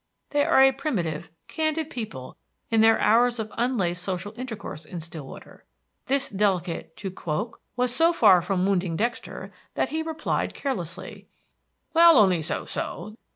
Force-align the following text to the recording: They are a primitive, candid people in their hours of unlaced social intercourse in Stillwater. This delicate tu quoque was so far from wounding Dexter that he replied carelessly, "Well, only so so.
They 0.31 0.43
are 0.43 0.63
a 0.63 0.71
primitive, 0.71 1.29
candid 1.47 1.91
people 1.91 2.35
in 2.71 2.81
their 2.81 2.99
hours 2.99 3.37
of 3.37 3.53
unlaced 3.55 4.01
social 4.01 4.33
intercourse 4.35 4.83
in 4.83 4.99
Stillwater. 4.99 5.63
This 6.07 6.27
delicate 6.27 6.97
tu 6.97 7.11
quoque 7.11 7.61
was 7.75 7.93
so 7.93 8.11
far 8.11 8.41
from 8.41 8.65
wounding 8.65 8.95
Dexter 8.95 9.53
that 9.75 9.89
he 9.89 10.01
replied 10.01 10.55
carelessly, 10.55 11.27
"Well, 11.93 12.17
only 12.17 12.41
so 12.41 12.65
so. 12.65 13.15